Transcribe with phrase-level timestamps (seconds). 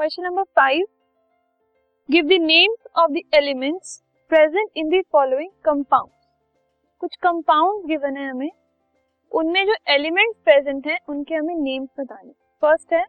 [0.00, 0.84] Question number five
[2.08, 3.96] give the names of the elements
[4.30, 6.10] present in the following compound
[7.02, 8.50] कुछ compound given है हमें।
[9.32, 12.32] उनमें जो elements present हैं, उनके हमें नेम्स बताने।
[12.62, 13.04] फ़र्स्ट है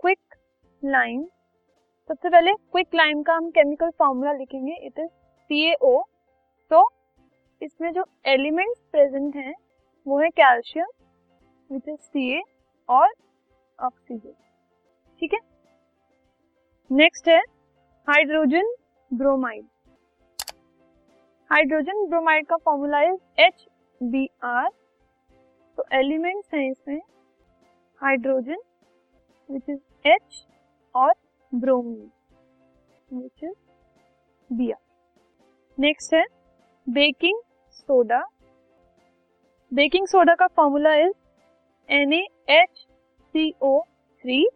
[0.00, 0.34] क्विक
[0.82, 1.24] लाइम
[2.10, 5.08] सबसे पहले क्विक लाइम का हम केमिकल फॉर्मूला लिखेंगे। इट इज़
[5.50, 5.74] सी
[6.70, 6.88] तो
[7.62, 9.54] इसमें जो एलिमेंट्स प्रेजेंट हैं,
[10.06, 10.86] वो है कैल्शियम
[11.70, 12.42] विच इज़ सी
[12.88, 13.08] और
[13.78, 14.34] ऑक्सीजन
[15.22, 15.48] ठीक है?
[16.90, 17.38] नेक्स्ट है
[18.08, 18.72] हाइड्रोजन
[19.10, 19.66] ब्रोमाइड
[21.50, 23.66] हाइड्रोजन ब्रोमाइड का formula is H
[24.00, 24.68] B R
[25.78, 27.00] तो एलिमेंट्स हैं इसमें
[28.00, 28.62] हाइड्रोजन
[29.48, 30.44] विच इज़ एच
[30.94, 31.12] और
[31.52, 32.10] bromine
[33.10, 33.54] which is
[34.50, 34.82] B R
[35.78, 36.24] next है
[36.86, 37.40] बेकिंग
[37.72, 38.22] सोडा
[39.72, 41.12] बेकिंग सोडा का formula is
[41.88, 42.86] N H
[43.34, 43.78] C O
[44.24, 44.46] three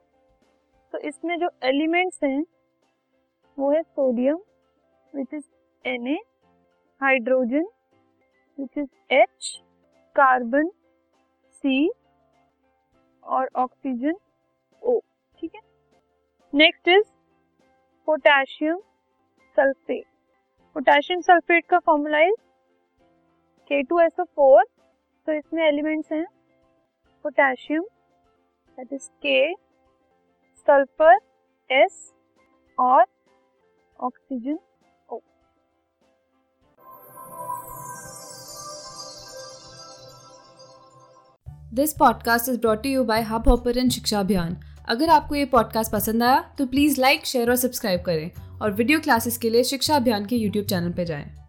[0.94, 2.44] तो इसमें जो एलिमेंट्स हैं,
[3.58, 4.36] वो है sodium
[5.12, 5.44] which is
[5.84, 6.14] N A
[7.00, 7.64] hydrogen
[8.58, 9.48] which is H
[10.16, 10.68] carbon
[11.64, 11.88] C
[13.22, 14.14] और ऑक्सीजन
[14.82, 14.98] ओ
[15.38, 15.60] ठीक है?
[16.52, 17.10] Next is
[18.08, 18.78] potassium
[19.56, 20.04] sulphate
[20.76, 22.40] potassium sulphate का formula is
[23.70, 24.64] K two S O four
[25.26, 26.24] तो इसमें एलिमेंट्स हैं
[27.24, 27.82] potassium
[28.78, 29.63] that is K
[30.68, 31.18] sulphur
[31.70, 32.12] S
[32.78, 33.04] और
[34.00, 34.58] oxygen
[35.10, 35.20] O
[41.74, 44.56] this podcast is brought you by Hubhopper Shiksha Abhiyan
[44.88, 48.30] अगर आपको ये podcast पसंद आया तो प्लीज़ लाइक शेयर और सब्सक्राइब करें।
[48.62, 51.43] और वीडियो क्लासेस के लिए शिक्षा अभियान के यूट्यूब चैनल पर जाएँ।